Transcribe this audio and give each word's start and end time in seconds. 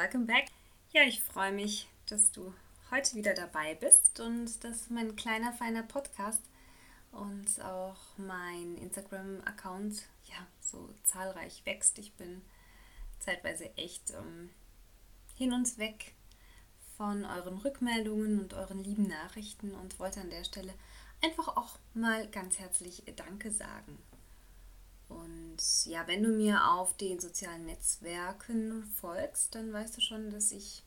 Welcome 0.00 0.24
back. 0.24 0.46
Ja, 0.92 1.02
ich 1.02 1.20
freue 1.20 1.52
mich, 1.52 1.86
dass 2.06 2.32
du 2.32 2.54
heute 2.90 3.16
wieder 3.16 3.34
dabei 3.34 3.74
bist 3.74 4.18
und 4.18 4.64
dass 4.64 4.88
mein 4.88 5.14
kleiner, 5.14 5.52
feiner 5.52 5.82
Podcast 5.82 6.40
und 7.12 7.60
auch 7.62 7.98
mein 8.16 8.78
Instagram-Account 8.78 10.08
ja 10.24 10.46
so 10.58 10.88
zahlreich 11.02 11.66
wächst. 11.66 11.98
Ich 11.98 12.14
bin 12.14 12.40
zeitweise 13.18 13.76
echt 13.76 14.12
ähm, 14.12 14.48
hin 15.36 15.52
und 15.52 15.76
weg 15.76 16.14
von 16.96 17.26
euren 17.26 17.58
Rückmeldungen 17.58 18.40
und 18.40 18.54
euren 18.54 18.82
lieben 18.82 19.06
Nachrichten 19.06 19.74
und 19.74 19.98
wollte 19.98 20.22
an 20.22 20.30
der 20.30 20.44
Stelle 20.44 20.72
einfach 21.22 21.48
auch 21.58 21.78
mal 21.92 22.26
ganz 22.28 22.58
herzlich 22.58 23.02
Danke 23.16 23.50
sagen. 23.50 23.98
Und 25.10 25.58
ja, 25.84 26.06
wenn 26.06 26.22
du 26.22 26.30
mir 26.30 26.72
auf 26.72 26.96
den 26.96 27.20
sozialen 27.20 27.66
Netzwerken 27.66 28.84
folgst, 29.00 29.54
dann 29.54 29.70
weißt 29.72 29.96
du 29.96 30.00
schon, 30.00 30.30
dass 30.30 30.52
ich 30.52 30.82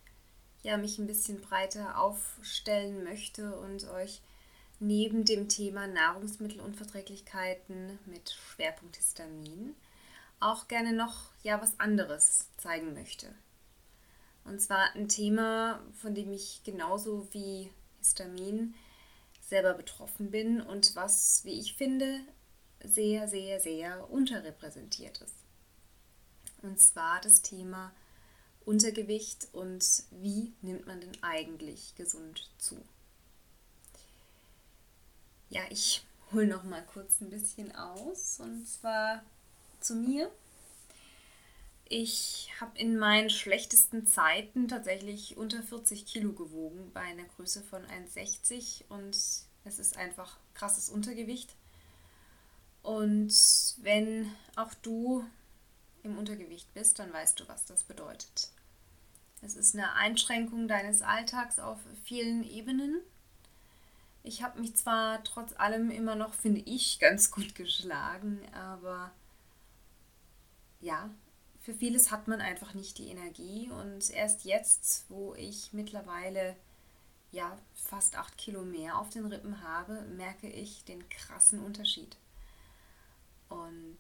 ja 0.64 0.77
mich 0.77 0.98
ein 0.98 1.08
bisschen 1.08 1.41
breiter 1.41 2.00
aufstellen 2.00 3.04
möchte 3.04 3.59
und 3.59 3.88
euch 3.90 4.22
neben 4.80 5.26
dem 5.26 5.50
Thema 5.50 5.88
Nahrungsmittelunverträglichkeiten 5.88 8.00
mit 8.05 8.31
Schwerpunkt 8.31 8.95
Histamin 8.95 9.76
auch 10.40 10.67
gerne 10.67 10.94
noch 10.94 11.30
ja 11.44 11.62
was 11.62 11.80
anderes 11.80 12.48
zeigen 12.58 12.94
möchte. 12.94 13.28
Und 14.45 14.62
zwar 14.62 14.95
ein 14.95 15.08
Thema, 15.08 15.80
von 16.02 16.16
dem 16.16 16.34
ich 16.34 16.62
genauso 16.64 17.28
wie 17.31 17.69
Histamin 18.00 18.73
selber 19.42 19.73
betroffen 19.73 20.31
bin 20.31 20.62
und 20.62 20.95
was, 20.95 21.45
wie 21.45 21.59
ich 21.59 21.75
finde, 21.75 22.22
sehr, 22.84 23.28
sehr, 23.28 23.59
sehr 23.59 24.09
unterrepräsentiert 24.09 25.22
ist. 25.22 25.36
Und 26.62 26.80
zwar 26.80 27.20
das 27.22 27.42
Thema 27.42 27.92
Untergewicht 28.66 29.48
und 29.52 29.84
wie 30.12 30.53
nimmt 30.62 30.88
man 30.88 31.02
denn 31.02 31.22
eigentlich 31.22 31.95
gesund 31.95 32.50
zu. 32.58 32.78
Ja, 35.50 35.62
ich 35.70 36.06
hole 36.31 36.48
noch 36.48 36.64
mal 36.64 36.84
kurz 36.86 37.22
ein 37.22 37.30
bisschen 37.30 37.75
aus 37.75 38.40
und 38.40 38.67
zwar 38.67 39.23
zu 39.81 39.95
mir. 39.95 40.31
Ich 41.86 42.50
habe 42.59 42.78
in 42.80 42.97
meinen 42.97 43.30
schlechtesten 43.30 44.08
Zeiten 44.08 44.68
tatsächlich 44.68 45.38
unter 45.38 45.62
40 45.62 46.06
Kilo 46.06 46.31
gewogen 46.31 46.92
bei 46.94 47.02
einer 47.02 47.25
Größe 47.36 47.62
von 47.62 47.86
1,60 47.86 48.86
und 48.90 49.16
es 49.66 49.80
ist 49.80 49.97
einfach 49.97 50.38
krasses 50.53 50.90
Untergewicht. 50.90 51.56
Und 52.84 53.34
wenn 53.81 54.31
auch 54.56 54.73
du 54.76 55.23
im 56.03 56.17
Untergewicht 56.17 56.72
bist, 56.73 57.00
dann 57.00 57.12
weißt 57.12 57.40
du, 57.40 57.48
was 57.48 57.66
das 57.66 57.84
bedeutet. 57.84 58.50
Es 59.42 59.56
ist 59.56 59.73
eine 59.73 59.94
Einschränkung 59.94 60.67
deines 60.67 61.02
Alltags 61.02 61.59
auf 61.59 61.80
vielen 62.03 62.44
Ebenen. 62.44 63.02
Ich 64.22 64.44
habe 64.44 64.59
mich 64.59 64.75
zwar 64.75 65.23
trotz 65.23 65.53
allem 65.58 65.92
immer 65.92 66.16
noch, 66.16 66.34
finde 66.34 66.62
ich, 66.62 67.00
ganz 67.00 67.31
gut 67.31 67.56
geschlagen, 67.56 68.40
aber 68.53 69.12
ja, 70.80 71.09
für 71.62 71.73
vieles 71.73 72.12
hat 72.12 72.28
man 72.28 72.42
einfach 72.42 72.73
nicht 72.73 72.97
die 72.97 73.08
Energie. 73.08 73.70
Und 73.70 74.09
erst 74.12 74.44
jetzt, 74.44 75.06
wo 75.09 75.34
ich 75.36 75.72
mittlerweile 75.72 76.56
ja 77.31 77.58
fast 77.73 78.18
acht 78.18 78.38
Kilo 78.38 78.63
mehr 78.63 78.97
auf 78.97 79.09
den 79.09 79.25
Rippen 79.25 79.62
habe, 79.62 80.02
merke 80.18 80.50
ich 80.50 80.84
den 80.84 81.07
krassen 81.09 81.59
Unterschied. 81.59 82.18
Und 83.53 84.00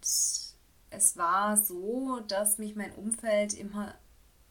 es 0.89 1.17
war 1.17 1.57
so, 1.57 2.19
dass 2.27 2.57
mich 2.57 2.75
mein 2.75 2.93
Umfeld 2.93 3.53
immer 3.53 3.95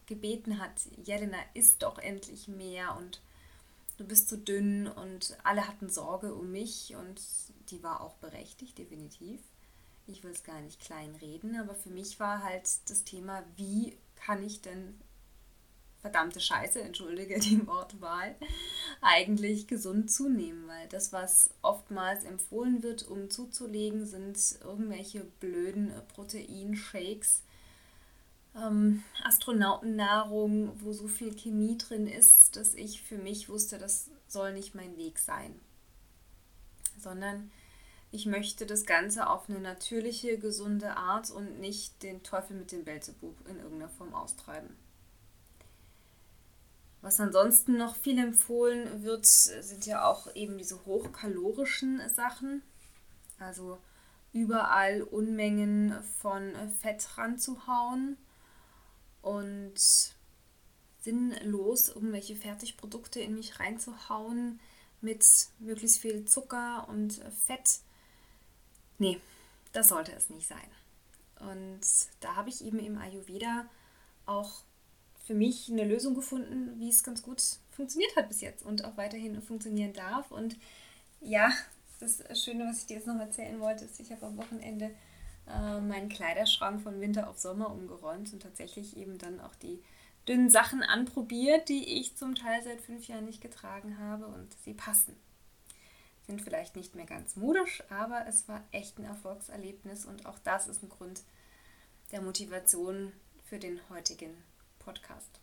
gebeten 0.06 0.58
hat, 0.58 0.72
Jelena, 1.04 1.38
isst 1.54 1.82
doch 1.82 1.98
endlich 1.98 2.48
mehr 2.48 2.96
und 2.96 3.20
du 3.98 4.04
bist 4.04 4.28
zu 4.28 4.36
so 4.36 4.42
dünn 4.42 4.88
und 4.88 5.36
alle 5.44 5.66
hatten 5.66 5.88
Sorge 5.88 6.34
um 6.34 6.50
mich 6.52 6.94
und 6.96 7.20
die 7.70 7.82
war 7.82 8.00
auch 8.00 8.14
berechtigt, 8.14 8.78
definitiv. 8.78 9.40
Ich 10.06 10.24
will 10.24 10.32
es 10.32 10.42
gar 10.42 10.60
nicht 10.60 10.80
klein 10.80 11.14
reden, 11.20 11.56
aber 11.56 11.74
für 11.74 11.90
mich 11.90 12.18
war 12.18 12.42
halt 12.42 12.68
das 12.90 13.04
Thema, 13.04 13.44
wie 13.56 13.96
kann 14.16 14.42
ich 14.42 14.60
denn 14.60 15.00
verdammte 16.02 16.40
Scheiße, 16.40 16.82
entschuldige 16.82 17.38
die 17.38 17.64
Wortwahl, 17.66 18.34
eigentlich 19.00 19.68
gesund 19.68 20.10
zunehmen, 20.10 20.66
weil 20.66 20.88
das, 20.88 21.12
was 21.12 21.50
oftmals 21.62 22.24
empfohlen 22.24 22.82
wird, 22.82 23.08
um 23.08 23.30
zuzulegen, 23.30 24.04
sind 24.04 24.36
irgendwelche 24.62 25.24
blöden 25.40 25.92
Proteinshakes, 26.08 27.42
ähm, 28.56 29.02
Astronautennahrung, 29.22 30.72
wo 30.82 30.92
so 30.92 31.08
viel 31.08 31.34
Chemie 31.34 31.78
drin 31.78 32.06
ist, 32.06 32.56
dass 32.56 32.74
ich 32.74 33.02
für 33.02 33.16
mich 33.16 33.48
wusste, 33.48 33.78
das 33.78 34.10
soll 34.26 34.52
nicht 34.52 34.74
mein 34.74 34.96
Weg 34.98 35.18
sein, 35.18 35.58
sondern 36.98 37.50
ich 38.10 38.26
möchte 38.26 38.66
das 38.66 38.84
Ganze 38.84 39.30
auf 39.30 39.48
eine 39.48 39.60
natürliche, 39.60 40.36
gesunde 40.36 40.96
Art 40.96 41.30
und 41.30 41.60
nicht 41.60 42.02
den 42.02 42.22
Teufel 42.22 42.56
mit 42.56 42.72
dem 42.72 42.84
Belzebub 42.84 43.48
in 43.48 43.58
irgendeiner 43.58 43.88
Form 43.88 44.12
austreiben. 44.12 44.76
Was 47.02 47.18
ansonsten 47.18 47.76
noch 47.76 47.96
viel 47.96 48.18
empfohlen 48.18 49.02
wird, 49.02 49.26
sind 49.26 49.86
ja 49.86 50.06
auch 50.06 50.34
eben 50.36 50.56
diese 50.56 50.84
hochkalorischen 50.86 52.00
Sachen. 52.14 52.62
Also 53.40 53.78
überall 54.32 55.02
Unmengen 55.02 56.00
von 56.20 56.54
Fett 56.80 57.18
ranzuhauen 57.18 58.16
und 59.20 59.74
sinnlos 61.00 61.88
irgendwelche 61.88 62.36
Fertigprodukte 62.36 63.20
in 63.20 63.34
mich 63.34 63.58
reinzuhauen 63.58 64.60
mit 65.00 65.26
möglichst 65.58 65.98
viel 65.98 66.24
Zucker 66.24 66.88
und 66.88 67.20
Fett. 67.44 67.80
Nee, 68.98 69.20
das 69.72 69.88
sollte 69.88 70.12
es 70.12 70.30
nicht 70.30 70.46
sein. 70.46 70.58
Und 71.40 71.80
da 72.20 72.36
habe 72.36 72.48
ich 72.48 72.64
eben 72.64 72.78
im 72.78 72.96
Ayurveda 72.96 73.66
auch 74.26 74.62
für 75.32 75.38
mich 75.38 75.70
eine 75.70 75.84
Lösung 75.84 76.14
gefunden, 76.14 76.78
wie 76.78 76.90
es 76.90 77.02
ganz 77.02 77.22
gut 77.22 77.42
funktioniert 77.70 78.14
hat 78.16 78.28
bis 78.28 78.42
jetzt 78.42 78.62
und 78.62 78.84
auch 78.84 78.98
weiterhin 78.98 79.40
funktionieren 79.40 79.94
darf. 79.94 80.30
Und 80.30 80.58
ja, 81.22 81.50
das 82.00 82.22
Schöne, 82.38 82.66
was 82.66 82.80
ich 82.80 82.86
dir 82.86 82.96
jetzt 82.98 83.06
noch 83.06 83.18
erzählen 83.18 83.58
wollte, 83.58 83.86
ist, 83.86 83.98
ich 83.98 84.12
habe 84.12 84.26
am 84.26 84.36
Wochenende 84.36 84.90
äh, 85.48 85.80
meinen 85.80 86.10
Kleiderschrank 86.10 86.82
von 86.82 87.00
Winter 87.00 87.30
auf 87.30 87.38
Sommer 87.38 87.70
umgeräumt 87.70 88.30
und 88.34 88.42
tatsächlich 88.42 88.98
eben 88.98 89.16
dann 89.16 89.40
auch 89.40 89.54
die 89.54 89.82
dünnen 90.28 90.50
Sachen 90.50 90.82
anprobiert, 90.82 91.70
die 91.70 91.98
ich 91.98 92.14
zum 92.14 92.34
Teil 92.34 92.62
seit 92.62 92.82
fünf 92.82 93.08
Jahren 93.08 93.24
nicht 93.24 93.40
getragen 93.40 93.96
habe 93.98 94.26
und 94.26 94.48
sie 94.62 94.74
passen. 94.74 95.16
Sind 96.26 96.42
vielleicht 96.42 96.76
nicht 96.76 96.94
mehr 96.94 97.06
ganz 97.06 97.36
modisch, 97.36 97.82
aber 97.88 98.26
es 98.26 98.48
war 98.48 98.62
echt 98.70 98.98
ein 98.98 99.06
Erfolgserlebnis 99.06 100.04
und 100.04 100.26
auch 100.26 100.38
das 100.40 100.66
ist 100.66 100.82
ein 100.82 100.90
Grund 100.90 101.22
der 102.10 102.20
Motivation 102.20 103.14
für 103.46 103.58
den 103.58 103.80
heutigen 103.88 104.36
Podcast. 104.84 105.40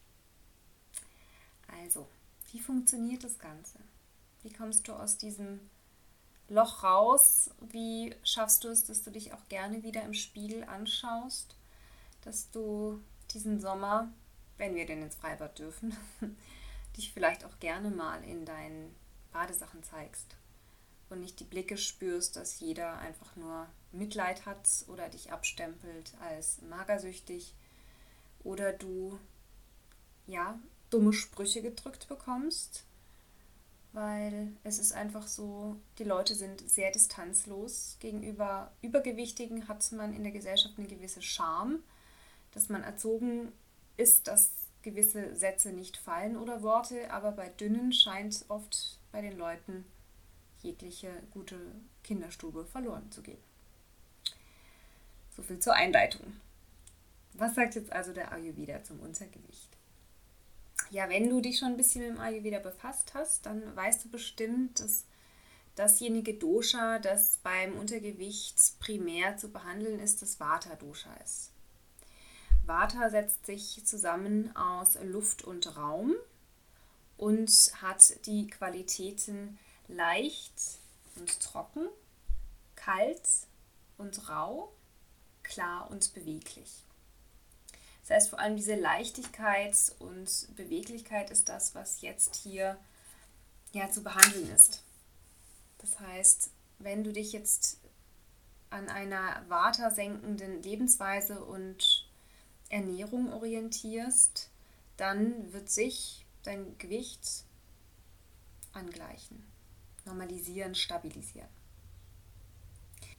Also, 1.68 2.08
wie 2.52 2.60
funktioniert 2.60 3.24
das 3.24 3.40
Ganze? 3.40 3.80
Wie 4.44 4.52
kommst 4.52 4.88
du 4.88 4.94
aus 4.94 5.18
diesem 5.18 5.60
Loch 6.48 6.84
raus? 6.84 7.52
Wie 7.60 8.16
schaffst 8.24 8.64
du 8.64 8.70
es, 8.70 8.86
dass 8.86 9.04
du 9.04 9.12
dich 9.12 9.34
auch 9.34 9.48
gerne 9.50 9.84
wieder 9.84 10.04
im 10.04 10.14
Spiegel 10.14 10.64
anschaust? 10.64 11.56
Dass 12.24 12.50
du 12.52 13.02
diesen 13.32 13.60
Sommer, 13.62 14.12
wenn 14.58 14.76
wir 14.76 14.86
denn 14.86 15.04
ins 15.04 15.16
Freibad 15.16 15.58
dürfen, 15.60 15.96
dich 16.98 17.14
vielleicht 17.14 17.46
auch 17.46 17.60
gerne 17.60 17.92
mal 17.92 18.24
in 18.24 18.46
deinen 18.46 18.96
Badesachen 19.32 19.84
zeigst 19.84 20.36
und 21.10 21.22
nicht 21.22 21.40
die 21.40 21.46
Blicke 21.46 21.78
spürst, 21.78 22.36
dass 22.36 22.60
jeder 22.60 22.98
einfach 22.98 23.36
nur 23.36 23.68
Mitleid 23.92 24.46
hat 24.46 24.68
oder 24.88 25.10
dich 25.10 25.32
abstempelt 25.32 26.14
als 26.22 26.62
magersüchtig 26.64 27.54
oder 28.44 28.74
du 28.74 29.20
ja 30.28 30.60
dumme 30.90 31.14
Sprüche 31.14 31.62
gedrückt 31.62 32.08
bekommst, 32.08 32.84
weil 33.94 34.52
es 34.64 34.80
ist 34.80 34.92
einfach 34.92 35.28
so, 35.28 35.76
die 35.98 36.04
Leute 36.04 36.36
sind 36.36 36.68
sehr 36.70 36.92
distanzlos 36.92 37.98
gegenüber 38.00 38.72
Übergewichtigen 38.82 39.68
hat 39.68 39.92
man 39.92 40.14
in 40.14 40.24
der 40.24 40.32
Gesellschaft 40.32 40.76
eine 40.78 40.88
gewisse 40.88 41.22
Scham, 41.22 41.80
dass 42.54 42.70
man 42.70 42.84
erzogen 42.84 43.52
ist, 43.98 44.28
dass 44.28 44.52
gewisse 44.82 45.36
Sätze 45.36 45.72
nicht 45.72 45.98
fallen 45.98 46.38
oder 46.38 46.62
Worte, 46.62 47.12
aber 47.12 47.32
bei 47.32 47.50
dünnen 47.50 47.92
scheint 47.92 48.46
oft 48.48 48.98
bei 49.12 49.22
den 49.22 49.38
Leuten 49.38 49.86
jegliche 50.62 51.12
gute 51.32 51.58
Kinderstube 52.04 52.66
verloren 52.66 53.12
zu 53.12 53.22
gehen. 53.22 53.42
So 55.36 55.42
viel 55.42 55.60
zur 55.60 55.74
Einleitung. 55.74 56.34
Was 57.34 57.56
sagt 57.56 57.76
jetzt 57.76 57.92
also 57.92 58.14
der 58.14 58.32
Ayurveda 58.32 58.84
zum 58.84 59.00
Untergewicht? 59.00 59.70
Ja, 60.92 61.08
wenn 61.10 61.30
du 61.30 61.40
dich 61.40 61.60
schon 61.60 61.70
ein 61.70 61.78
bisschen 61.78 62.02
mit 62.02 62.12
dem 62.12 62.20
Ayurveda 62.20 62.60
befasst 62.60 63.14
hast, 63.14 63.46
dann 63.46 63.76
weißt 63.76 64.06
du 64.06 64.10
bestimmt, 64.10 64.80
dass 64.80 65.06
dasjenige 65.76 66.34
Dosha, 66.34 67.00
das 67.00 67.38
beim 67.38 67.78
Untergewicht 67.78 68.80
primär 68.80 69.38
zu 69.38 69.50
behandeln 69.50 70.00
ist, 70.00 70.22
das 70.22 70.40
Vata-Dosha 70.40 71.14
ist. 71.24 71.52
Vata 72.66 73.10
setzt 73.10 73.46
sich 73.46 73.82
zusammen 73.86 74.56
aus 74.56 74.98
Luft 75.02 75.44
und 75.44 75.78
Raum 75.78 76.16
und 77.18 77.50
hat 77.82 78.26
die 78.26 78.48
Qualitäten 78.48 79.58
leicht 79.88 80.54
und 81.16 81.40
trocken, 81.40 81.88
kalt 82.76 83.28
und 83.98 84.30
rau, 84.30 84.72
klar 85.44 85.90
und 85.92 86.14
beweglich. 86.14 86.84
Das 88.10 88.16
heißt, 88.16 88.30
vor 88.32 88.40
allem 88.40 88.58
diese 88.58 88.74
Leichtigkeit 88.74 89.78
und 90.00 90.48
Beweglichkeit 90.56 91.30
ist 91.30 91.48
das, 91.48 91.76
was 91.76 92.02
jetzt 92.02 92.38
hier 92.38 92.76
ja, 93.72 93.92
zu 93.92 94.02
behandeln 94.02 94.50
ist. 94.50 94.82
Das 95.78 96.00
heißt, 96.00 96.50
wenn 96.80 97.04
du 97.04 97.14
dich 97.14 97.34
jetzt 97.34 97.78
an 98.72 98.90
einer 98.90 99.44
watersenkenden 99.48 100.64
Lebensweise 100.64 101.40
und 101.40 102.08
Ernährung 102.70 103.32
orientierst, 103.32 104.50
dann 104.98 105.54
wird 105.54 105.70
sich 105.70 106.26
dein 106.42 106.80
Gewicht 106.80 107.44
angleichen, 108.74 109.46
normalisieren, 110.06 110.74
stabilisieren. 110.74 111.50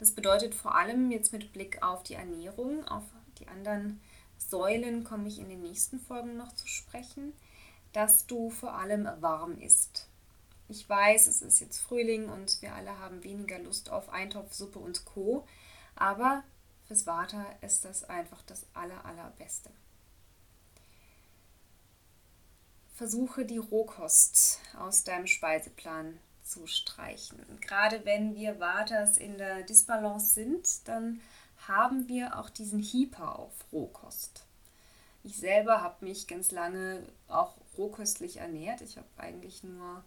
Das 0.01 0.11
bedeutet 0.11 0.53
vor 0.53 0.75
allem 0.75 1.13
jetzt 1.13 1.33
mit 1.33 1.53
Blick 1.53 1.81
auf 1.81 2.03
die 2.03 2.15
Ernährung, 2.15 2.89
auf 2.89 3.05
die 3.39 3.47
anderen 3.47 4.01
Säulen 4.51 5.05
komme 5.05 5.29
ich 5.29 5.39
in 5.39 5.49
den 5.49 5.63
nächsten 5.63 6.01
Folgen 6.01 6.37
noch 6.37 6.53
zu 6.53 6.67
sprechen, 6.67 7.33
dass 7.93 8.27
du 8.27 8.51
vor 8.51 8.75
allem 8.75 9.09
warm 9.21 9.59
isst. 9.59 10.09
Ich 10.69 10.89
weiß, 10.89 11.27
es 11.27 11.43
ist 11.43 11.61
jetzt 11.61 11.79
Frühling 11.79 12.29
und 12.29 12.63
wir 12.63 12.75
alle 12.75 12.99
haben 12.99 13.25
weniger 13.25 13.59
Lust 13.59 13.91
auf 13.91 14.09
Eintopfsuppe 14.11 14.79
und 14.79 15.05
Co. 15.05 15.47
Aber 15.97 16.45
fürs 16.87 17.07
Vata 17.07 17.45
ist 17.61 17.85
das 17.85 18.05
einfach 18.05 18.43
das 18.43 18.67
aller, 18.75 19.05
allerbeste. 19.05 19.71
Versuche 22.95 23.45
die 23.45 23.59
Rohkost 23.59 24.61
aus 24.79 25.05
deinem 25.05 25.27
Speiseplan 25.27 26.19
zu 26.45 26.67
streichen. 26.67 27.39
Gerade 27.61 28.05
wenn 28.05 28.35
wir 28.35 28.61
Vatas 28.61 29.19
in 29.19 29.39
der 29.39 29.63
Disbalance 29.63 30.35
sind, 30.35 30.87
dann 30.87 31.21
haben 31.69 32.09
wir 32.09 32.39
auch 32.39 32.51
diesen 32.51 32.83
Hyper 32.83 33.39
auf 33.39 33.53
Rohkost. 33.73 34.45
Ich 35.23 35.37
selber 35.37 35.83
habe 35.83 36.05
mich 36.05 36.27
ganz 36.27 36.51
lange 36.51 37.07
auch 37.29 37.57
rohköstlich 37.77 38.39
ernährt. 38.39 38.81
Ich 38.81 38.97
habe 38.97 39.09
eigentlich 39.19 39.63
nur 39.63 40.03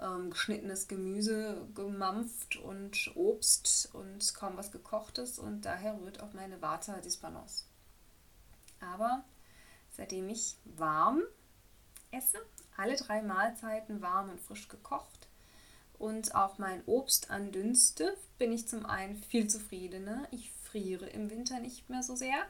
ähm, 0.00 0.30
geschnittenes 0.30 0.88
Gemüse 0.88 1.66
gemampft 1.74 2.56
und 2.56 3.12
Obst 3.14 3.90
und 3.94 4.34
kaum 4.34 4.56
was 4.56 4.72
gekochtes 4.72 5.38
und 5.38 5.62
daher 5.62 5.98
rührt 6.00 6.20
auch 6.20 6.32
meine 6.32 6.60
Vata 6.60 7.00
Disbalance. 7.00 7.66
Aber 8.80 9.24
seitdem 9.90 10.28
ich 10.28 10.56
warm 10.64 11.22
esse, 12.10 12.38
alle 12.76 12.96
drei 12.96 13.22
Mahlzeiten 13.22 14.02
warm 14.02 14.30
und 14.30 14.40
frisch 14.40 14.68
gekocht 14.68 15.28
und 15.98 16.34
auch 16.34 16.58
mein 16.58 16.82
Obst 16.86 17.30
andünste, 17.30 18.16
bin 18.38 18.52
ich 18.52 18.66
zum 18.66 18.84
einen 18.84 19.16
viel 19.16 19.46
zufriedener. 19.48 20.26
Ich 20.32 20.50
friere 20.74 21.06
im 21.06 21.30
Winter 21.30 21.60
nicht 21.60 21.88
mehr 21.88 22.02
so 22.02 22.16
sehr. 22.16 22.44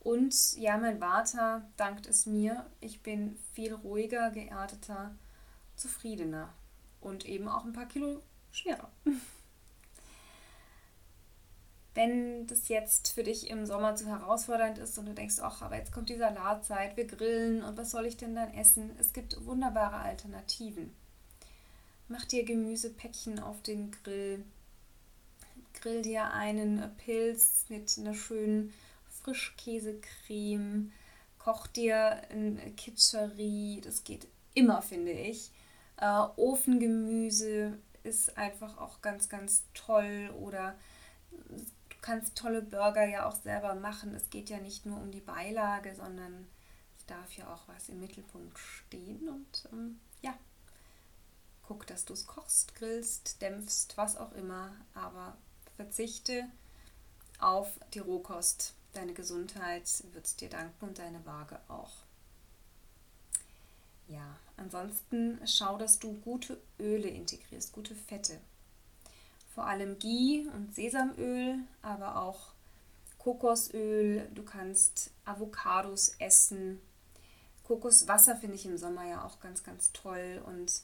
Und 0.00 0.56
ja, 0.58 0.76
mein 0.76 1.00
Vata 1.00 1.62
dankt 1.78 2.06
es 2.06 2.26
mir. 2.26 2.66
Ich 2.80 3.02
bin 3.02 3.38
viel 3.54 3.72
ruhiger, 3.72 4.30
geerdeter, 4.30 5.14
zufriedener 5.76 6.52
und 7.00 7.24
eben 7.24 7.48
auch 7.48 7.64
ein 7.64 7.72
paar 7.72 7.86
Kilo 7.86 8.20
schwerer. 8.52 8.90
Wenn 11.94 12.46
das 12.48 12.68
jetzt 12.68 13.08
für 13.12 13.22
dich 13.22 13.48
im 13.48 13.64
Sommer 13.66 13.94
zu 13.96 14.06
herausfordernd 14.06 14.76
ist 14.78 14.98
und 14.98 15.06
du 15.06 15.14
denkst, 15.14 15.36
ach, 15.40 15.62
aber 15.62 15.76
jetzt 15.76 15.92
kommt 15.92 16.10
die 16.10 16.16
Salatzeit, 16.16 16.98
wir 16.98 17.06
grillen 17.06 17.62
und 17.62 17.78
was 17.78 17.92
soll 17.92 18.04
ich 18.04 18.16
denn 18.18 18.34
dann 18.34 18.52
essen? 18.52 18.90
Es 18.98 19.12
gibt 19.14 19.46
wunderbare 19.46 19.96
Alternativen. 19.96 20.92
Mach 22.08 22.24
dir 22.26 22.44
Gemüsepäckchen 22.44 23.38
auf 23.38 23.62
den 23.62 23.90
Grill. 23.92 24.44
Grill 25.80 26.02
dir 26.02 26.32
einen 26.32 26.96
Pilz 26.96 27.66
mit 27.68 27.96
einer 27.98 28.14
schönen 28.14 28.72
Frischkäsecreme. 29.22 30.92
Koch 31.38 31.66
dir 31.66 32.22
ein 32.30 32.74
Kitscherie. 32.76 33.80
Das 33.82 34.04
geht 34.04 34.26
immer, 34.54 34.82
finde 34.82 35.12
ich. 35.12 35.50
Äh, 35.96 36.26
Ofengemüse 36.36 37.78
ist 38.02 38.36
einfach 38.36 38.78
auch 38.78 39.02
ganz, 39.02 39.28
ganz 39.28 39.64
toll. 39.74 40.32
Oder 40.40 40.74
du 41.30 41.96
kannst 42.00 42.36
tolle 42.36 42.62
Burger 42.62 43.04
ja 43.04 43.26
auch 43.26 43.36
selber 43.36 43.74
machen. 43.74 44.14
Es 44.14 44.30
geht 44.30 44.50
ja 44.50 44.58
nicht 44.58 44.86
nur 44.86 45.00
um 45.00 45.10
die 45.10 45.20
Beilage, 45.20 45.94
sondern 45.94 46.46
es 46.98 47.06
darf 47.06 47.32
ja 47.32 47.52
auch 47.52 47.66
was 47.66 47.88
im 47.88 48.00
Mittelpunkt 48.00 48.58
stehen. 48.58 49.28
Und 49.28 49.68
ähm, 49.72 50.00
ja, 50.22 50.34
guck, 51.62 51.86
dass 51.86 52.04
du 52.04 52.12
es 52.12 52.26
kochst, 52.26 52.74
grillst, 52.74 53.42
dämpfst, 53.42 53.96
was 53.96 54.16
auch 54.16 54.32
immer. 54.32 54.74
Aber 54.94 55.36
verzichte 55.76 56.46
auf 57.38 57.68
die 57.92 57.98
Rohkost. 57.98 58.74
Deine 58.92 59.12
Gesundheit 59.12 59.88
wird 60.12 60.40
dir 60.40 60.48
danken 60.48 60.84
und 60.84 60.98
deine 60.98 61.24
Waage 61.26 61.58
auch. 61.68 61.92
Ja, 64.08 64.36
ansonsten 64.56 65.40
schau, 65.46 65.78
dass 65.78 65.98
du 65.98 66.12
gute 66.20 66.60
Öle 66.78 67.08
integrierst, 67.08 67.72
gute 67.72 67.94
Fette. 67.94 68.38
Vor 69.54 69.66
allem 69.66 69.98
Ghee 69.98 70.46
und 70.54 70.74
Sesamöl, 70.74 71.58
aber 71.80 72.20
auch 72.20 72.52
Kokosöl. 73.18 74.28
Du 74.34 74.42
kannst 74.42 75.10
Avocados 75.24 76.16
essen. 76.18 76.80
Kokoswasser 77.64 78.36
finde 78.36 78.56
ich 78.56 78.66
im 78.66 78.76
Sommer 78.76 79.08
ja 79.08 79.24
auch 79.24 79.40
ganz, 79.40 79.62
ganz 79.64 79.92
toll. 79.92 80.42
Und 80.46 80.82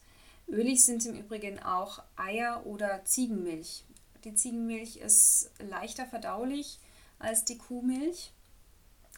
ölig 0.48 0.82
sind 0.84 1.04
im 1.04 1.16
Übrigen 1.16 1.58
auch 1.58 2.02
Eier 2.16 2.64
oder 2.64 3.04
Ziegenmilch. 3.04 3.84
Die 4.25 4.34
Ziegenmilch 4.34 4.96
ist 4.96 5.50
leichter 5.58 6.06
verdaulich 6.06 6.78
als 7.19 7.44
die 7.44 7.58
Kuhmilch. 7.58 8.32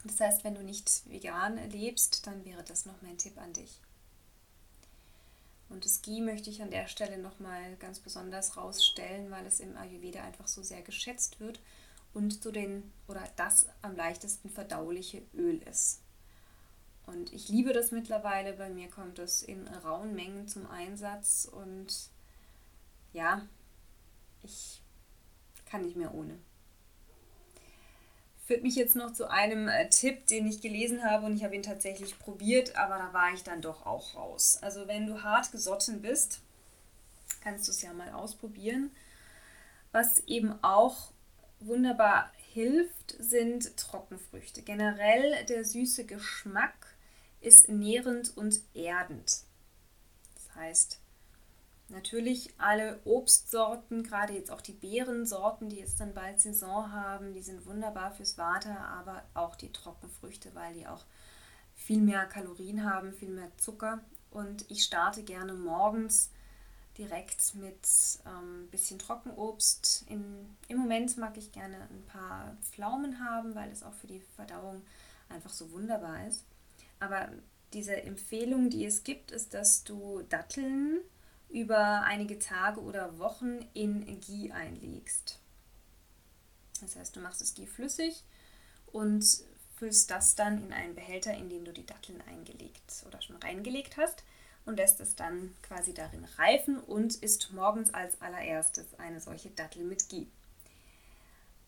Das 0.05 0.21
heißt, 0.21 0.45
wenn 0.45 0.55
du 0.55 0.63
nicht 0.63 1.03
vegan 1.09 1.59
lebst, 1.71 2.27
dann 2.27 2.45
wäre 2.45 2.63
das 2.63 2.87
noch 2.87 3.01
mein 3.03 3.19
Tipp 3.19 3.39
an 3.39 3.53
dich. 3.53 3.81
Und 5.69 5.85
das 5.85 6.03
Ghee 6.03 6.21
möchte 6.21 6.51
ich 6.51 6.61
an 6.61 6.71
der 6.71 6.87
Stelle 6.87 7.19
nochmal 7.19 7.77
ganz 7.77 7.99
besonders 7.99 8.57
rausstellen, 8.57 9.31
weil 9.31 9.47
es 9.47 9.59
im 9.59 9.77
Ayurveda 9.77 10.23
einfach 10.23 10.47
so 10.47 10.63
sehr 10.63 10.83
geschätzt 10.83 11.41
wird 11.41 11.61
und 12.13 12.43
so 12.43 12.53
den 12.53 12.93
oder 13.09 13.27
das 13.37 13.67
am 13.81 13.97
leichtesten 13.97 14.51
verdauliche 14.51 15.23
Öl 15.35 15.63
ist. 15.63 16.01
Und 17.07 17.33
ich 17.33 17.49
liebe 17.49 17.73
das 17.73 17.91
mittlerweile, 17.91 18.53
bei 18.53 18.69
mir 18.69 18.89
kommt 18.89 19.19
es 19.19 19.43
in 19.43 19.67
rauen 19.67 20.15
Mengen 20.15 20.47
zum 20.47 20.71
Einsatz 20.71 21.49
und 21.51 22.11
ja, 23.13 23.47
ich 24.43 24.82
kann 25.73 25.83
nicht 25.83 25.97
mehr 25.97 26.15
ohne 26.15 26.39
führt 28.53 28.65
mich 28.65 28.77
jetzt 28.77 28.97
noch 28.97 29.15
zu 29.15 29.31
einem 29.31 29.67
äh, 29.67 29.89
Tipp, 29.89 30.27
den 30.27 30.47
ich 30.47 30.61
gelesen 30.61 31.05
habe 31.05 31.25
und 31.25 31.35
ich 31.35 31.43
habe 31.43 31.55
ihn 31.55 31.63
tatsächlich 31.63 32.19
probiert, 32.19 32.77
aber 32.77 32.99
da 32.99 33.13
war 33.15 33.33
ich 33.33 33.43
dann 33.45 33.63
doch 33.63 33.87
auch 33.87 34.15
raus. 34.15 34.59
Also 34.61 34.87
wenn 34.87 35.07
du 35.07 35.23
hart 35.23 35.53
gesotten 35.53 36.03
bist, 36.03 36.43
kannst 37.43 37.67
du 37.67 37.73
es 37.73 37.81
ja 37.81 37.95
mal 37.95 38.13
ausprobieren. 38.13 38.91
Was 39.91 40.19
eben 40.27 40.53
auch 40.63 41.13
wunderbar 41.61 42.31
hilft, 42.53 43.17
sind 43.19 43.75
Trockenfrüchte. 43.79 44.61
Generell 44.61 45.47
der 45.47 45.65
süße 45.65 46.05
Geschmack 46.05 46.95
ist 47.41 47.71
nährend 47.71 48.37
und 48.37 48.61
erdend. 48.75 49.45
Das 50.35 50.55
heißt, 50.57 51.01
Natürlich 51.93 52.55
alle 52.57 53.01
Obstsorten, 53.05 54.03
gerade 54.03 54.33
jetzt 54.33 54.51
auch 54.51 54.63
die 54.63 54.73
Beerensorten, 54.73 55.69
die 55.69 55.77
jetzt 55.77 56.01
dann 56.01 56.15
bald 56.15 56.41
Saison 56.41 56.91
haben, 56.91 57.35
die 57.35 57.43
sind 57.43 57.67
wunderbar 57.67 58.13
fürs 58.13 58.39
Water, 58.39 58.79
aber 58.79 59.23
auch 59.35 59.57
die 59.57 59.71
Trockenfrüchte, 59.73 60.55
weil 60.55 60.73
die 60.73 60.87
auch 60.87 61.05
viel 61.75 62.01
mehr 62.01 62.25
Kalorien 62.25 62.85
haben, 62.85 63.13
viel 63.13 63.29
mehr 63.29 63.51
Zucker. 63.59 64.01
Und 64.31 64.65
ich 64.71 64.85
starte 64.85 65.23
gerne 65.23 65.53
morgens 65.53 66.31
direkt 66.97 67.55
mit 67.57 67.87
ein 68.25 68.33
ähm, 68.33 68.69
bisschen 68.71 68.99
Trockenobst. 68.99 70.07
In, 70.09 70.57
Im 70.69 70.79
Moment 70.79 71.19
mag 71.19 71.37
ich 71.37 71.53
gerne 71.53 71.77
ein 71.77 72.05
paar 72.07 72.57
Pflaumen 72.63 73.23
haben, 73.23 73.55
weil 73.55 73.71
es 73.71 73.83
auch 73.83 73.95
für 73.95 74.07
die 74.07 74.23
Verdauung 74.37 74.83
einfach 75.29 75.53
so 75.53 75.71
wunderbar 75.73 76.27
ist. 76.27 76.45
Aber 77.01 77.29
diese 77.75 78.03
Empfehlung, 78.03 78.71
die 78.71 78.87
es 78.87 79.05
gibt, 79.05 79.31
ist, 79.31 79.53
dass 79.53 79.85
du 79.85 80.23
Datteln 80.31 81.01
über 81.53 82.03
einige 82.03 82.39
Tage 82.39 82.81
oder 82.81 83.19
Wochen 83.19 83.59
in 83.75 84.21
Ghee 84.21 84.51
einlegst. 84.53 85.39
Das 86.81 86.97
heißt, 86.97 87.15
du 87.15 87.21
machst 87.21 87.41
das 87.41 87.55
Ghee 87.55 87.67
flüssig 87.67 88.25
und 88.87 89.25
füllst 89.77 90.11
das 90.11 90.35
dann 90.35 90.63
in 90.65 90.73
einen 90.73 90.95
Behälter, 90.95 91.35
in 91.35 91.51
den 91.51 91.65
du 91.65 91.73
die 91.73 91.87
Datteln 91.87 92.23
eingelegt 92.27 93.05
oder 93.07 93.21
schon 93.21 93.37
reingelegt 93.37 93.97
hast 93.97 94.25
und 94.65 94.77
lässt 94.77 95.01
es 95.01 95.15
dann 95.15 95.55
quasi 95.63 95.93
darin 95.93 96.25
reifen 96.39 96.79
und 96.79 97.17
isst 97.17 97.53
morgens 97.53 97.93
als 97.93 98.21
allererstes 98.23 98.99
eine 98.99 99.21
solche 99.21 99.51
Dattel 99.51 99.85
mit 99.85 100.09
Ghee. 100.09 100.27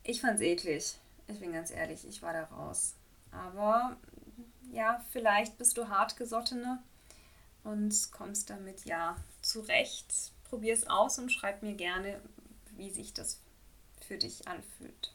Ich 0.03 0.21
fand's 0.21 0.41
eklig. 0.41 0.99
Ich 1.27 1.41
bin 1.41 1.53
ganz 1.53 1.71
ehrlich, 1.71 2.07
ich 2.07 2.23
war 2.23 2.33
da 2.33 2.45
raus. 2.45 2.95
Aber 3.31 3.97
ja, 4.73 5.05
vielleicht 5.11 5.59
bist 5.59 5.77
du 5.77 5.89
hartgesottene 5.89 6.83
und 7.65 8.13
kommst 8.13 8.51
damit 8.51 8.85
ja 8.85 9.17
zurecht. 9.43 10.33
Probier 10.45 10.75
es 10.75 10.87
aus 10.87 11.19
und 11.19 11.33
schreib 11.33 11.63
mir 11.63 11.75
gerne, 11.75 12.21
wie 12.77 12.91
sich 12.91 13.13
das 13.13 13.41
für 14.07 14.19
dich 14.19 14.47
anfühlt. 14.47 15.13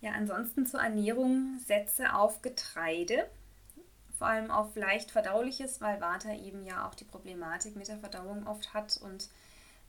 Ja, 0.00 0.12
ansonsten 0.12 0.66
zur 0.66 0.80
Ernährung 0.80 1.60
setze 1.64 2.14
auf 2.14 2.42
Getreide, 2.42 3.28
vor 4.18 4.26
allem 4.26 4.50
auf 4.50 4.74
leicht 4.74 5.10
verdauliches, 5.10 5.80
weil 5.80 6.00
Vata 6.00 6.34
eben 6.34 6.64
ja 6.64 6.88
auch 6.88 6.94
die 6.94 7.04
Problematik 7.04 7.76
mit 7.76 7.88
der 7.88 7.98
Verdauung 7.98 8.46
oft 8.46 8.74
hat 8.74 8.96
und 8.96 9.28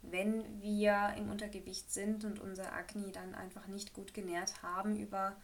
wenn 0.03 0.61
wir 0.61 1.13
im 1.17 1.31
Untergewicht 1.31 1.91
sind 1.91 2.25
und 2.25 2.39
unser 2.39 2.73
Akne 2.73 3.11
dann 3.11 3.33
einfach 3.35 3.67
nicht 3.67 3.93
gut 3.93 4.13
genährt 4.13 4.61
haben 4.61 4.97
über 4.97 5.35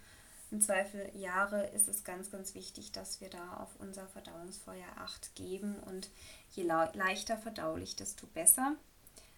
im 0.52 0.62
Zweifel 0.62 1.10
Jahre, 1.16 1.68
ist 1.68 1.88
es 1.88 2.04
ganz, 2.04 2.32
ganz 2.32 2.56
wichtig, 2.56 2.92
dass 2.92 3.22
wir 3.22 3.30
da 3.30 3.58
auf 3.58 3.70
unser 3.80 4.08
Verdauungsfeuer 4.08 4.88
Acht 4.98 5.36
geben 5.36 5.76
und 5.86 6.10
je 6.52 6.64
leichter 6.64 7.38
verdaulich, 7.38 7.96
desto 7.96 8.26
besser 8.28 8.76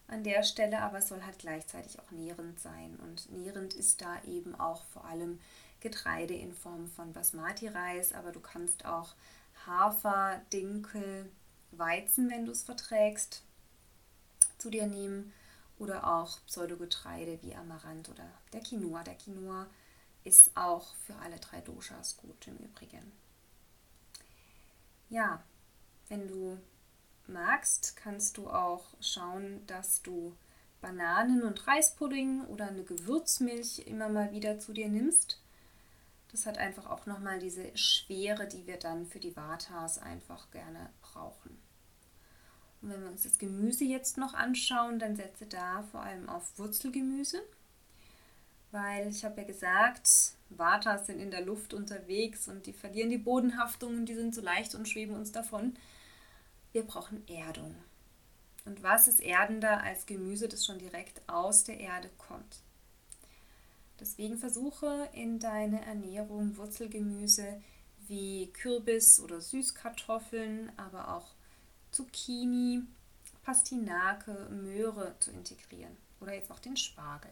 an 0.08 0.24
der 0.24 0.44
Stelle, 0.44 0.82
aber 0.82 1.00
es 1.00 1.08
soll 1.08 1.24
halt 1.24 1.40
gleichzeitig 1.40 2.00
auch 2.00 2.12
nährend 2.12 2.60
sein. 2.60 2.98
Und 3.02 3.32
nährend 3.32 3.74
ist 3.74 4.02
da 4.02 4.22
eben 4.24 4.60
auch 4.60 4.84
vor 4.86 5.06
allem 5.06 5.40
Getreide 5.80 6.34
in 6.34 6.54
Form 6.54 6.88
von 6.88 7.14
Basmati-Reis, 7.14 8.14
aber 8.14 8.32
du 8.32 8.40
kannst 8.40 8.86
auch 8.86 9.14
Hafer, 9.66 10.42
Dinkel, 10.54 11.30
Weizen, 11.72 12.30
wenn 12.30 12.46
du 12.46 12.52
es 12.52 12.64
verträgst, 12.64 13.44
zu 14.58 14.70
dir 14.70 14.86
nehmen 14.86 15.34
oder 15.80 16.08
auch 16.08 16.40
Pseudogetreide 16.46 17.40
wie 17.42 17.56
Amaranth 17.56 18.10
oder 18.10 18.28
der 18.54 18.62
Quinoa. 18.62 19.04
Der 19.04 19.16
Quinoa 19.16 19.66
ist 20.24 20.56
auch 20.56 20.94
für 21.06 21.16
alle 21.18 21.38
drei 21.40 21.62
Doshas 21.62 22.18
gut 22.18 22.48
im 22.48 22.58
Übrigen. 22.58 23.12
Ja, 25.10 25.44
wenn 26.10 26.28
du 26.28 26.58
magst, 27.28 27.96
kannst 27.98 28.38
du 28.38 28.50
auch 28.50 28.86
schauen, 29.00 29.66
dass 29.68 30.02
du 30.02 30.36
Bananen- 30.82 31.44
und 31.44 31.68
Reispudding 31.68 32.46
oder 32.46 32.68
eine 32.68 32.84
Gewürzmilch 32.84 33.80
immer 33.86 34.10
mal 34.10 34.32
wieder 34.32 34.60
zu 34.60 34.74
dir 34.74 34.90
nimmst. 34.90 35.42
Das 36.32 36.46
hat 36.46 36.58
einfach 36.58 36.90
auch 36.90 37.06
nochmal 37.06 37.40
diese 37.40 37.76
Schwere, 37.78 38.48
die 38.48 38.66
wir 38.66 38.78
dann 38.78 39.06
für 39.06 39.20
die 39.20 39.36
Vatas 39.36 40.00
einfach 40.00 40.50
gerne 40.52 40.90
brauchen. 41.02 41.58
Und 42.82 42.90
wenn 42.90 43.02
wir 43.04 43.10
uns 43.10 43.24
das 43.24 43.38
Gemüse 43.38 43.84
jetzt 43.84 44.18
noch 44.18 44.34
anschauen, 44.34 44.98
dann 44.98 45.16
setze 45.16 45.46
da 45.46 45.84
vor 45.84 46.02
allem 46.02 46.30
auf 46.30 46.58
Wurzelgemüse, 46.58 47.42
weil 48.72 49.10
ich 49.10 49.24
habe 49.24 49.42
ja 49.42 49.48
gesagt, 49.48 50.08
Vatas 50.50 51.08
sind 51.08 51.20
in 51.20 51.32
der 51.32 51.42
Luft 51.42 51.74
unterwegs 51.74 52.48
und 52.48 52.66
die 52.66 52.74
verlieren 52.74 53.10
die 53.10 53.18
Bodenhaftung 53.18 53.96
und 53.96 54.06
die 54.08 54.16
sind 54.16 54.34
so 54.34 54.42
leicht 54.42 54.76
und 54.76 54.88
schweben 54.88 55.16
uns 55.16 55.32
davon 55.32 55.74
wir 56.72 56.84
brauchen 56.84 57.28
Erdung. 57.28 57.76
Und 58.66 58.84
was 58.84 59.08
ist 59.08 59.20
erdender 59.20 59.82
als 59.84 60.06
Gemüse, 60.06 60.48
das 60.48 60.66
schon 60.66 60.80
direkt 60.80 61.22
aus 61.28 61.64
der 61.64 61.80
Erde 61.80 62.10
kommt? 62.18 62.60
Deswegen 64.00 64.38
versuche 64.38 65.10
in 65.14 65.40
deine 65.40 65.86
Ernährung 65.86 66.58
Wurzelgemüse 66.58 67.62
wie 68.08 68.48
Kürbis 68.54 69.20
oder 69.20 69.42
Süßkartoffeln, 69.42 70.72
aber 70.78 71.16
auch 71.16 71.34
Zucchini, 71.92 72.84
Pastinake, 73.44 74.50
Möhre 74.50 75.16
zu 75.20 75.32
integrieren 75.32 75.96
oder 76.20 76.34
jetzt 76.34 76.52
auch 76.52 76.60
den 76.60 76.78
Spargel. 76.78 77.32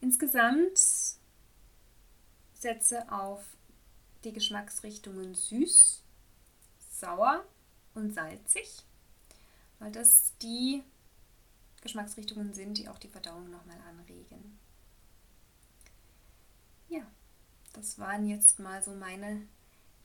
Insgesamt 0.00 0.78
setze 2.54 3.10
auf 3.12 3.44
die 4.24 4.32
Geschmacksrichtungen 4.32 5.34
süß, 5.34 6.02
sauer 6.90 7.44
und 7.94 8.12
salzig, 8.12 8.84
weil 9.78 9.92
das 9.92 10.32
die 10.42 10.82
Geschmacksrichtungen 11.82 12.52
sind, 12.52 12.78
die 12.78 12.88
auch 12.88 12.98
die 12.98 13.08
Verdauung 13.08 13.50
nochmal 13.50 13.78
anregen. 13.88 14.58
Ja, 16.88 17.06
das 17.72 17.98
waren 17.98 18.26
jetzt 18.26 18.58
mal 18.58 18.82
so 18.82 18.92
meine 18.92 19.46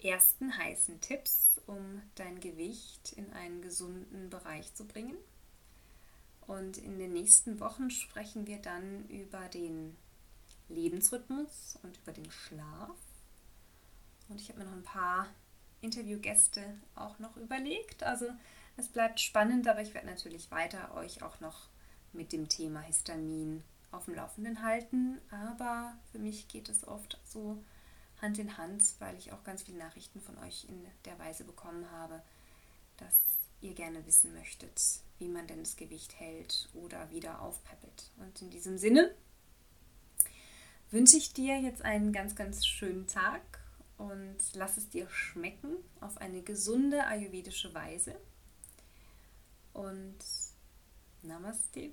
ersten 0.02 0.58
heißen 0.58 1.02
Tipps, 1.02 1.62
um 1.68 2.02
dein 2.16 2.40
Gewicht 2.40 3.14
in 3.14 3.32
einen 3.34 3.62
gesunden 3.62 4.30
Bereich 4.30 4.74
zu 4.74 4.86
bringen. 4.86 5.18
Und 6.48 6.78
in 6.78 7.00
den 7.00 7.14
nächsten 7.14 7.60
Wochen 7.60 7.90
sprechen 7.90 8.46
wir 8.48 8.58
dann 8.58 9.08
über 9.08 9.48
den 9.50 9.96
Lebensrhythmus 10.70 11.78
und 11.84 11.98
über 11.98 12.12
den 12.12 12.30
Schlaf. 12.30 12.96
Und 14.30 14.42
ich 14.42 14.50
habe 14.50 14.60
mir 14.60 14.66
noch 14.66 14.74
ein 14.74 14.84
paar 14.84 15.28
Interviewgäste 15.82 16.64
auch 16.96 17.20
noch 17.20 17.36
überlegt. 17.38 18.04
Also 18.04 18.28
es 18.78 18.88
bleibt 18.88 19.20
spannend, 19.20 19.68
aber 19.68 19.82
ich 19.82 19.94
werde 19.94 20.08
natürlich 20.08 20.52
weiter 20.52 20.96
euch 20.96 21.22
auch 21.24 21.40
noch 21.40 21.70
mit 22.14 22.32
dem 22.32 22.50
Thema 22.50 22.82
Histamin 22.82 23.64
auf 23.92 24.06
dem 24.06 24.16
Laufenden 24.16 24.62
halten. 24.62 25.20
Aber 25.32 25.94
für 26.12 26.20
mich 26.20 26.48
geht 26.48 26.70
es 26.70 26.88
oft 26.88 27.20
so 27.26 27.64
Hand 28.22 28.40
in 28.40 28.58
Hand, 28.58 28.84
weil 29.00 29.16
ich 29.18 29.32
auch 29.32 29.44
ganz 29.44 29.64
viele 29.64 29.78
Nachrichten 29.78 30.22
von 30.22 30.38
euch 30.40 30.66
in 30.70 30.86
der 31.06 31.20
Weise 31.20 31.44
bekommen 31.44 31.90
habe, 31.92 32.22
dass 32.98 33.16
ihr 33.62 33.74
gerne 33.74 34.06
wissen 34.06 34.34
möchtet, 34.34 34.82
wie 35.20 35.28
man 35.28 35.48
denn 35.48 35.60
das 35.60 35.78
Gewicht 35.78 36.20
hält 36.20 36.70
oder 36.74 37.10
wieder 37.12 37.42
aufpeppelt. 37.42 38.12
Und 38.18 38.42
in 38.42 38.50
diesem 38.50 38.78
Sinne 38.78 39.14
wünsche 40.92 41.18
ich 41.18 41.34
dir 41.34 41.60
jetzt 41.60 41.84
einen 41.84 42.14
ganz, 42.14 42.36
ganz 42.36 42.66
schönen 42.66 43.08
Tag 43.08 43.42
und 43.98 44.38
lass 44.54 44.78
es 44.78 44.90
dir 44.90 45.10
schmecken 45.10 45.76
auf 46.02 46.18
eine 46.18 46.42
gesunde 46.42 47.06
ayurvedische 47.06 47.74
Weise. 47.74 48.16
Und 49.74 50.18
Namaste. 51.22 51.92